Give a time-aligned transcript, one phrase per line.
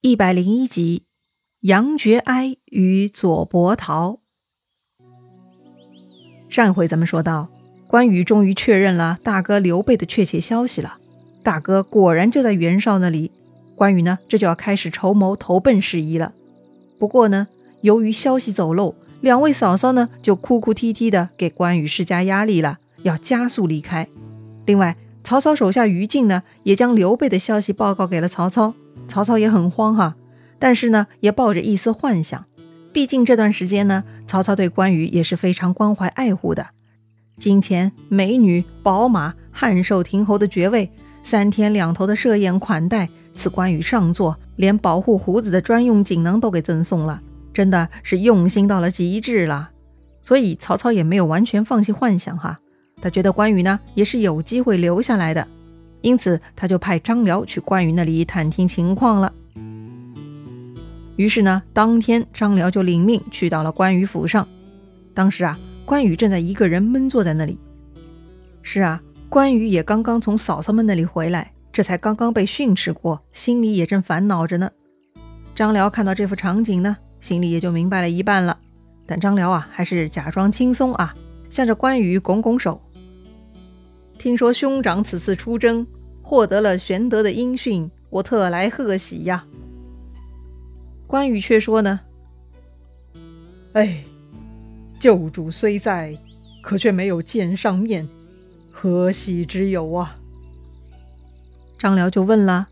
[0.00, 1.02] 一百零一集，
[1.62, 4.20] 杨觉哀与左伯桃。
[6.48, 7.48] 上回咱们说到，
[7.88, 10.98] 关羽终于确认了大哥刘备的确切消息了，
[11.42, 13.32] 大哥果然就在袁绍那里。
[13.74, 16.32] 关羽呢，这就要开始筹谋投奔事宜了。
[17.00, 17.48] 不过呢，
[17.80, 24.06] 由于消息走漏，两位嫂嫂呢就哭哭啼啼的给关羽施加压力了，要加速离开。
[24.64, 28.74] 另外，曹操手下于禁呢，也将刘备的消息报告给了曹操。
[29.08, 30.14] 曹操也很慌哈，
[30.58, 32.44] 但是呢，也抱着一丝幻想。
[32.92, 36.68] 毕竟这段时间呢，曹操对关羽也是非常关怀爱护的，
[37.36, 40.90] 金钱、美女、宝马、汉寿亭侯的爵位，
[41.22, 47.20] 三天两头的设宴款待，赐关羽上座，连保护胡子的专用锦囊都给赠送了，
[47.52, 49.70] 真的是用心到了极致了。
[50.20, 52.58] 所以曹操也没有完全放弃幻想哈，
[53.00, 55.46] 他觉得关羽呢，也是有机会留下来的。
[56.00, 59.32] 因此，他就派张辽去关羽那里探听情况了。
[61.16, 64.46] 于是呢，当天张辽就领命去到了关羽府上。
[65.14, 67.58] 当时啊，关羽正在一个人闷坐在那里。
[68.62, 74.70] 是啊，关羽也刚刚从嫂嫂们那里回来，这才刚刚被训斥过，心里也正烦恼着呢。
[75.56, 78.56] 张辽看到这幅场景呢，心里也就明白了一半了。
[79.04, 81.12] 但张辽啊，还是假装轻松啊，
[81.50, 82.80] 向着关羽拱拱手。
[84.18, 85.86] 听说兄长此次出征
[86.22, 89.44] 获得了玄德的音讯，我特来贺喜呀。
[91.06, 92.00] 关羽却说呢
[93.72, 94.04] ：“哎，
[94.98, 96.18] 旧主虽在，
[96.60, 98.08] 可却没有见上面，
[98.72, 100.18] 何喜之有啊？”
[101.78, 102.68] 张辽就问了：“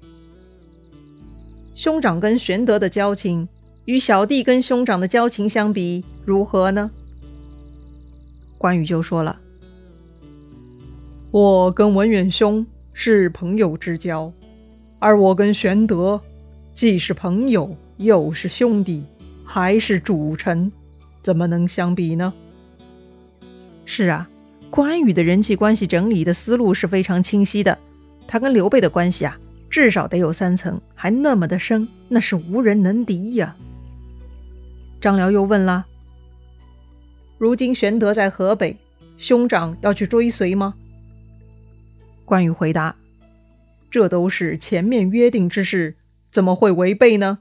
[1.77, 3.49] 兄长跟玄德的交情，
[3.85, 6.91] 与小弟跟兄长的交情相比，如何呢？”
[8.59, 9.41] 关羽就说了。
[11.39, 14.33] 我跟文远兄是朋友之交，
[14.99, 16.19] 而我跟玄德
[16.73, 19.05] 既是朋友，又是兄弟，
[19.45, 20.73] 还是主臣，
[21.23, 22.33] 怎么能相比呢？
[23.85, 24.31] 是啊，
[24.71, 27.79] 关羽的人际关系整理的思路是非常清晰的。
[28.27, 29.39] 他跟刘备的关系啊，
[29.69, 33.55] 至少得有三层，还那么的深，那是无人能敌呀。
[35.03, 35.85] 张辽又问了
[37.37, 38.75] ：“如今玄德在河北，
[39.19, 40.73] 兄长要去追随吗？”
[42.27, 42.97] 关羽回答
[43.91, 45.95] ：“这都是前面约定之事，
[46.31, 47.39] 怎么会违背呢？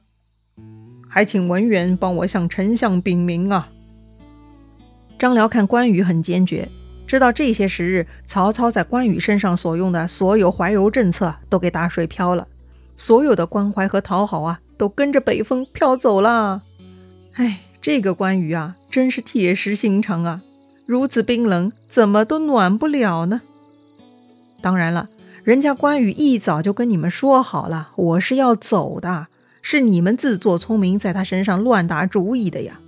[1.10, 3.70] 还请文远帮我向丞相禀明啊！”
[5.20, 6.70] 张辽看关羽很坚决，
[7.08, 12.48] 知道这些时日曹操在关羽身上所用的所有怀柔政策都给打水漂了，
[12.96, 16.64] 所有的关怀和讨好啊，都跟着北风飘走了。
[17.34, 20.44] 哎，这个关羽啊，真是铁石心肠啊！
[20.86, 23.42] 如此冰冷，怎么都暖不了呢？
[24.66, 25.10] 当然了，
[25.44, 29.28] 人家关羽一早就跟你们说好了，我是要走的，
[29.62, 32.80] 是你们自作聪明，在他身上乱打主意的呀。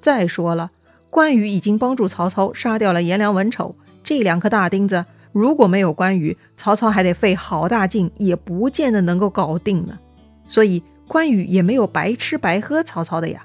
[0.00, 0.70] 再说了，
[1.10, 3.74] 关羽已经帮助曹操杀掉了颜良、文丑
[4.04, 9.98] 这两颗大钉子，如果没有关羽，曹操还得费好大劲，也不见得能够搞定呢。
[10.46, 13.44] 所以关羽也没有白吃白喝曹操的呀。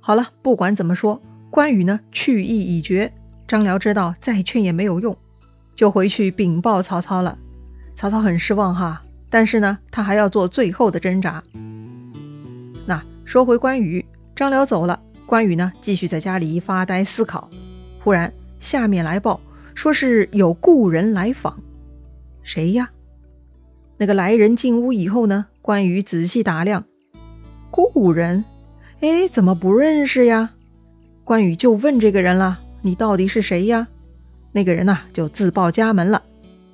[0.00, 3.12] 好了，不管怎么说，关羽呢去意已决，
[3.46, 5.16] 张辽知道再劝也没有用。
[5.80, 7.38] 就回去禀报曹操了。
[7.94, 11.42] 曹操很失望哈，但是呢，他还要做最后的挣扎。
[12.84, 14.04] 那说回关羽，
[14.36, 17.48] 张辽走了，关羽呢继续在家里发呆思考。
[18.04, 19.40] 忽然下面来报，
[19.74, 21.58] 说是有故人来访。
[22.42, 22.90] 谁呀？
[23.96, 26.84] 那个来人进屋以后呢，关羽仔细打量，
[27.70, 28.44] 故人，
[29.00, 30.50] 哎，怎么不认识呀？
[31.24, 33.88] 关羽就问这个人了：“你到底是谁呀？”
[34.52, 36.22] 那个人呐，就自报家门了。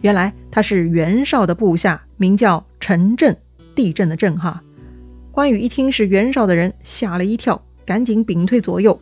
[0.01, 3.37] 原来他是袁绍的部下，名叫陈震，
[3.75, 4.63] 地震的震哈。
[5.33, 8.99] 关羽一听是袁绍的人，吓了一跳，赶紧屏退左右。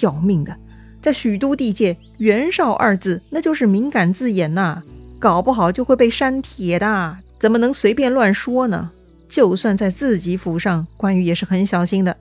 [0.00, 0.56] 要命的，
[1.00, 4.82] 在许都地界，袁绍二字那就是敏感字眼呐，
[5.18, 8.90] 搞不好就会被删帖的，怎么能随便乱说呢？
[9.28, 12.16] 就算在自己府上，关羽也是很小心的，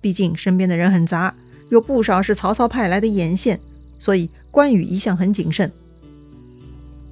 [0.00, 1.34] 毕竟身边的人很杂，
[1.70, 3.60] 有不少是曹操派来的眼线。
[4.00, 5.70] 所以关羽一向很谨慎。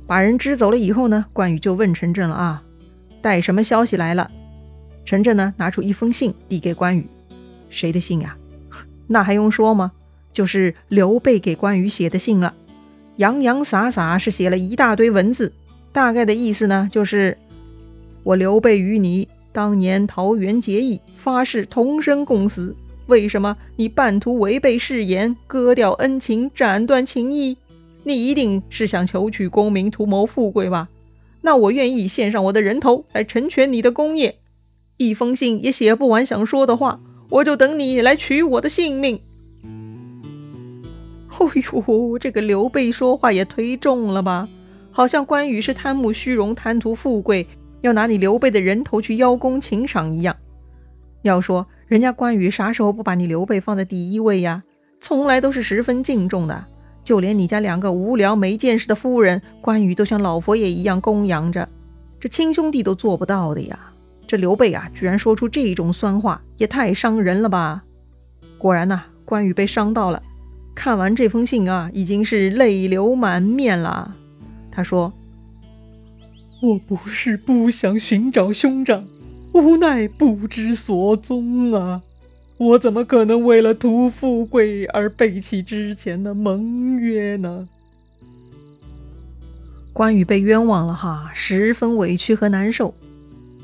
[0.07, 2.63] 把人支走了以后呢，关羽就问陈震了啊，
[3.21, 4.31] 带什么消息来了？
[5.05, 7.07] 陈震呢，拿出一封信递给关羽。
[7.69, 8.37] 谁的信呀？
[9.07, 9.93] 那还用说吗？
[10.33, 12.55] 就是刘备给关羽写的信了。
[13.17, 15.53] 洋洋洒洒是写了一大堆文字，
[15.93, 17.37] 大概的意思呢，就是
[18.23, 22.75] 我刘备与你当年桃园结义，发誓同生共死。
[23.09, 27.57] 为什么你半途违背誓言，割掉恩情，斩断情谊？
[28.05, 30.89] 你一定是想求取功名，图谋富贵吧？
[31.41, 34.39] 那我愿意献上我的人头来成全你的功业。
[34.99, 37.01] 一封信也写不完想说的话，
[37.31, 39.21] 我就等你来取我的性命。
[41.39, 44.49] 哦呦，这个刘备说话也忒重了吧？
[44.91, 47.47] 好像关羽是贪慕虚荣、贪图富贵，
[47.81, 50.37] 要拿你刘备的人头去邀功请赏一样。
[51.23, 54.63] 要说人家关羽啥时候不把你刘备放在第一位呀？
[55.01, 56.67] 从来都是十分敬重的，
[57.03, 61.67] 就连你家两个无聊没见识的夫人，关羽都像老佛爷一样供养着，
[62.21, 63.79] 这亲兄弟都做不到的呀！
[64.27, 67.83] 这刘备啊，居然说出这种酸话，也太伤人了吧！
[68.59, 70.23] 果然呐，关羽被伤到了。
[70.75, 74.15] 看完这封信啊，已经是泪流满面了。
[74.71, 75.15] 他说
[76.61, 79.07] ：“我不是不想寻找兄长，
[79.59, 82.03] 无奈不知所踪啊！
[82.57, 87.69] 我怎么可能为了图富贵而背弃之前的盟约呢？”
[89.93, 92.95] 关羽被冤枉了哈，十分委屈和难受。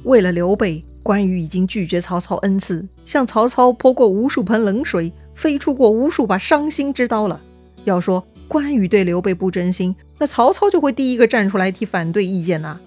[0.03, 5.13] 为了刘备，关羽已经拒绝曹操恩赐，向曹操泼过无数盆冷水。
[5.35, 7.41] 飞出过无数把伤心之刀了。
[7.83, 12.79] 要说关羽对刘备不真心，那曹操就会第一个站出来提反对意见呐。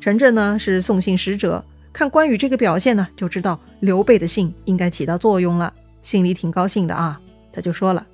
[0.00, 1.64] 陈震呢是送信使者，
[1.94, 7.20] 看关羽这个表现呢，就知道刘备的信应该起到作用了，心里挺高兴的啊。
[7.52, 8.04] 他就说了：“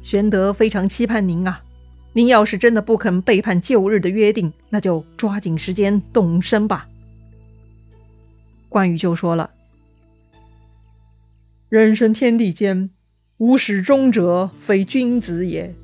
[0.00, 1.60] 玄德非常期盼您啊，
[2.12, 6.86] 您要是真的不肯背叛旧日的约定，那就抓紧时间动身吧。”
[8.70, 9.50] 关羽就说了。
[11.68, 12.90] 人生天地间，
[13.38, 15.74] 无始终者，非君子也。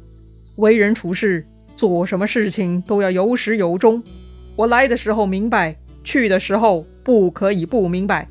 [0.54, 1.44] 为人处事，
[1.74, 4.00] 做什么事情都要有始有终。
[4.54, 5.76] 我来的时候明白，
[6.06, 8.29] 去的时候不可以不明白。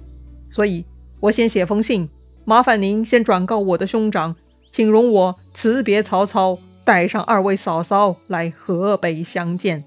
[0.50, 0.86] 所以，
[1.20, 2.08] 我先写封信，
[2.46, 4.36] 麻烦您先转告我的兄长，
[4.72, 9.84] 请容我辞别曹操，带上二位嫂嫂来河北相见。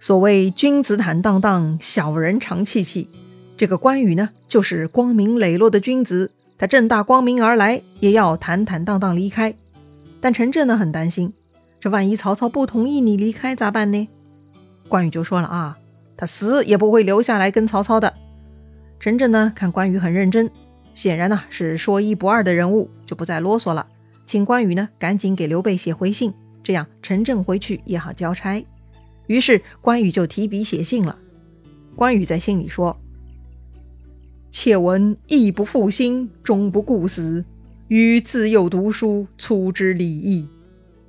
[0.00, 3.08] 所谓君子坦荡荡，小人长戚戚。
[3.56, 9.54] 这个关羽呢，就是光明磊落的君子，他正大光明而来，也要坦坦荡荡离开。
[10.20, 11.32] 但陈震呢，很担心，
[11.78, 14.08] 这万一曹操不同意你离开咋办呢？
[14.88, 15.78] 关羽就说了啊，
[16.16, 18.14] 他死也不会留下来跟曹操的。
[19.00, 20.50] 陈震呢，看关羽很认真，
[20.94, 23.86] 显然呢是说一不二的人物，就不再啰嗦了，
[24.24, 26.32] 请关羽呢赶紧给刘备写回信，
[26.62, 28.64] 这样陈震回去也好交差。
[29.26, 31.18] 于是关羽就提笔写信了。
[31.96, 32.96] 关羽在信里说。
[34.50, 37.44] 且闻义不复心，终不顾死。
[37.88, 40.48] 予自幼读书，粗知礼义。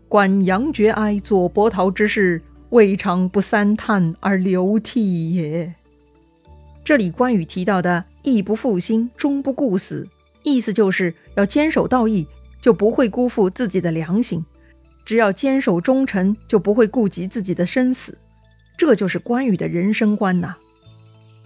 [0.10, 5.74] 观杨觉哀、左伯桃之事，未尝不三叹而流涕也。
[6.84, 10.08] 这里关羽提到的“义不复心，终不顾死”，
[10.44, 12.28] 意思就是要坚守道义，
[12.62, 14.42] 就不会辜负自己的良心；
[15.04, 18.18] 只要坚守忠诚，就不会顾及自己的生死。
[18.78, 20.58] 这就是关羽的人生观呐。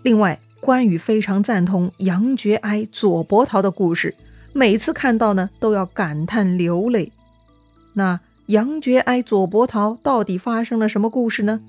[0.04, 4.16] 另外，关羽非常赞同杨觉哀、左伯桃的故事，
[4.52, 7.12] 每次看到呢都要感叹流泪。
[7.94, 8.20] 那
[8.50, 11.62] 杨觉哀、左伯桃到底发生了什么故事呢？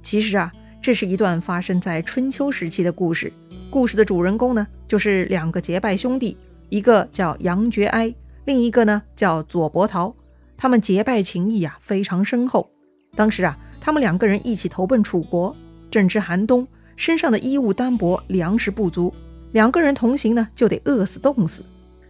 [0.00, 3.32] 其实啊，这是一段发生在春秋时期的故事。
[3.68, 8.14] 故事的主人公呢，就是两个结拜兄弟，一个叫杨觉哀，
[8.44, 10.14] 另一个呢叫左伯桃。
[10.56, 12.70] 他们结拜情谊啊非常深厚。
[13.16, 15.56] 当时啊，他们两个人一起投奔楚国。
[15.90, 19.12] 正值寒冬，身上的衣物单薄，粮食不足，
[19.50, 21.64] 两个人同行呢，就得饿死冻死。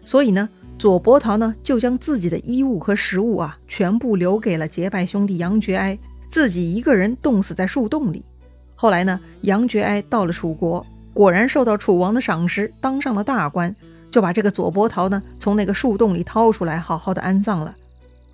[0.04, 0.46] 所以呢，
[0.78, 8.22] 左伯桃呢就将自己的衣物和食物啊，全部留给了结拜兄弟杨觉哀，自己一个人冻死在树洞里。
[8.76, 13.74] 后来呢，杨觉哀到了楚国，果然受到楚王的赏识，当上了大官，
[14.12, 17.74] 就把这个左伯桃呢从那个树洞里掏出来，好好的安葬了。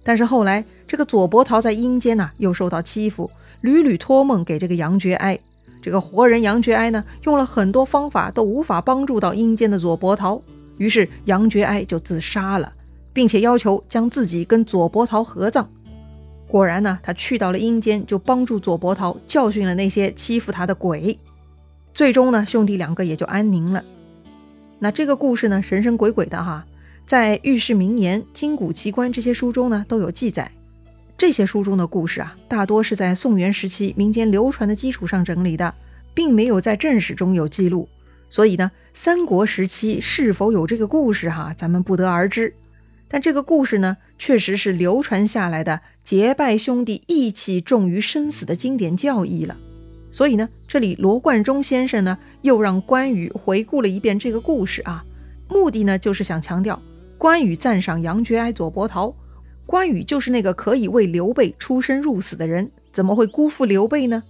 [0.03, 3.31] 但是后来，这个左伯桃在阴间呢，又受到欺负，
[3.63, 5.39] 屡屡托梦给这个杨觉哀。
[5.81, 10.43] 这个活人杨觉哀呢，用了很多方法都无法帮助到阴间的左伯桃，
[10.79, 12.73] 于是杨觉哀就自杀了，
[13.13, 15.71] 并且要求将自己跟左伯桃合葬。
[16.47, 21.19] 果然呢，他去到了阴间，就帮助左伯桃教训了那些欺负他的鬼。
[21.93, 23.85] 最终呢，兄弟两个也就安宁了。
[24.79, 26.67] 那这个故事呢，神神鬼鬼的哈。
[27.07, 30.51] 在《御世名言》《金谷奇观》这些书中呢，都有记载。
[31.17, 35.75] 这些书中的故事啊，大多是在宋元时期民间流传的基础上整理的，
[36.15, 37.89] 并没有在正史中有记录。
[38.35, 42.53] 所以呢，三国时期是否有这个故事哈，咱们不得而知。
[43.07, 49.57] 但这个故事呢，确实是流传下来的结拜兄弟义气重于生死的经典教义了。
[50.11, 55.05] 所以呢，这里罗贯中先生呢，又让关羽回顾了一遍这个故事啊，
[55.49, 56.83] 目的呢，就是想强调。
[57.17, 59.15] 关羽赞赏杨觉哀、左伯桃，
[59.65, 64.25] 关羽就是那个可以为刘备出生入死的人，怎么会辜负刘备呢？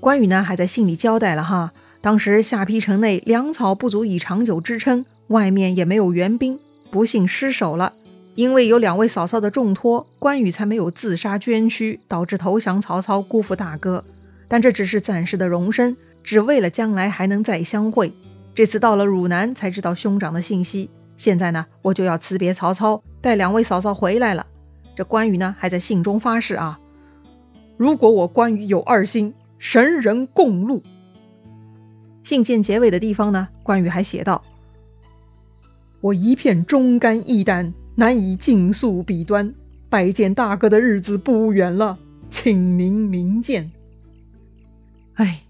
[0.00, 1.72] 关羽呢还在信里交代了哈，
[2.04, 7.94] 当时下邳城内粮草不足以长久支撑，外面也没有援兵，不幸失守了。
[8.34, 14.04] 因为有两位嫂嫂的重托，关羽才没有自杀捐躯，导致投降曹操，辜负大哥。
[14.48, 18.12] 但这只是暂时的容身，只为了将来还能再相会。
[18.54, 20.90] 这次到了汝南，才知道兄长的信息。
[21.16, 24.44] 现在呢，我就要辞别曹操，带两位嫂嫂回来了。
[24.94, 26.78] 这关羽呢，还在信中发誓啊：
[27.78, 30.82] 如果我关羽有二心，神人共戮。
[32.24, 34.42] 信件结尾的地方呢，关羽还写道：
[36.00, 39.54] 我一片忠肝义胆，难以尽诉笔端。
[39.90, 43.70] 拜见大哥的日子不远了，请您明鉴。
[45.14, 45.42] 哎，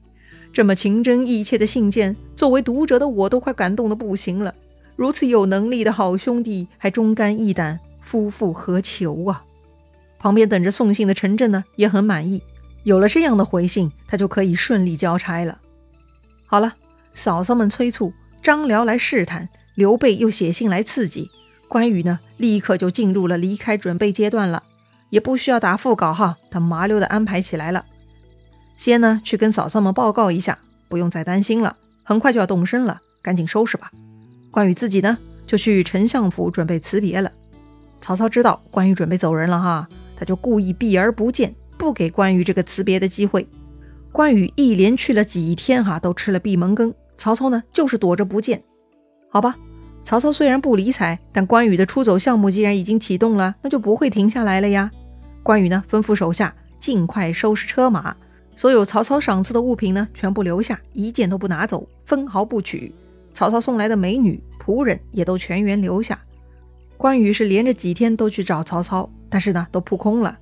[0.52, 4.54] 这么情真意切的信件，作为读者的我都快感动的不行了。
[4.96, 9.42] 如此有能力的好兄弟，还忠肝义胆，夫复何求啊？
[10.18, 12.42] 旁边等着送信的陈震呢，也很满意。
[12.82, 15.58] 有了这样的回信，他就可以顺利交差了。
[16.54, 16.76] 好了，
[17.14, 21.28] 嫂嫂们催促，张辽来试探，刘备又写信来刺激，
[21.66, 24.62] 关羽呢，立刻就进入了离开准备阶段了，
[25.10, 27.84] 也不需要打副稿哈，他麻溜的安排起来了。
[28.76, 30.56] 先呢，去跟嫂嫂们报告一下，
[30.88, 33.90] 不用再担心了，很快就要动身了，赶紧收拾吧。
[34.52, 35.18] 关羽自己呢，
[35.48, 37.32] 就去丞相府准备辞别了。
[38.00, 43.48] 曹操知道关羽准备走人了哈，他就故意避而不见，不给关羽这个辞别的机会。
[44.14, 46.94] 关羽一连去了几天哈，都吃了闭门羹。
[47.16, 48.62] 曹操呢，就是躲着不见。
[49.28, 49.56] 好吧，
[50.04, 54.88] 曹操虽然不理睬，但关羽的出走项目既然已经启动了，那就不会停下来了呀。
[55.42, 58.14] 关羽呢，吩咐手下尽快收拾车马，
[58.54, 62.94] 所有曹操赏赐的物品呢，全部留下，一件都不拿走，分毫不取。
[63.32, 66.20] 曹操送来的美女仆人也都全员留下。
[66.96, 70.38] 关羽是连着几天都去找曹操，但是呢都扑空了。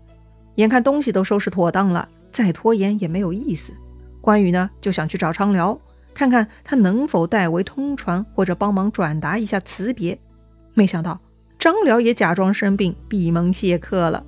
[0.56, 3.72] 眼看东西都收拾妥当了，再拖延也没有意思。
[4.20, 5.78] 关羽呢就想去找张辽，
[6.14, 10.18] 看看他能否代为通传或者帮忙转达一下辞别。
[10.74, 11.20] 没想到
[11.58, 14.24] 张辽也假装生病，闭门谢客了。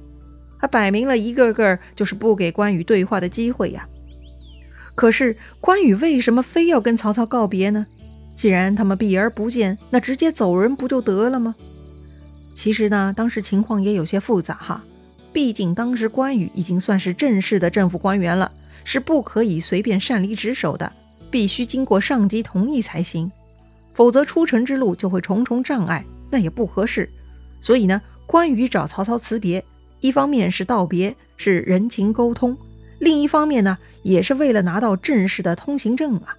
[0.61, 3.87] 他摆明了一个个就是不给关羽对话的机会呀。
[4.95, 7.87] 可是关羽为什么非要跟曹操告别呢？
[8.35, 11.55] 既然他们避而不见，那直接走人不就得了吗？
[12.53, 14.85] 其实呢，当时情况也有些复杂哈。
[15.35, 18.53] 毕竟当时关羽已经算是正式的政府官员了，
[18.85, 20.91] 是不可以随便擅离职守的，
[21.29, 23.31] 必须经过上级同意才行。
[23.93, 27.11] 否则出城之路就会重重障碍，那也不合适。
[27.61, 29.65] 所以呢，关羽找曹操辞别，
[29.99, 32.55] 一方面是道别，是人情沟通；
[33.01, 36.37] 另一方面呢，也是为了拿到正式的通行证啊。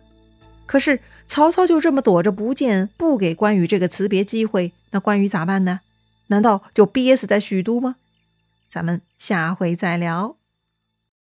[0.66, 5.82] 可是曹操就这么躲着不见，不给关羽这个辞别机会，那关羽咋办呢？
[6.28, 7.98] 难道就憋死在许都吗？
[8.68, 10.38] 咱们下回再聊。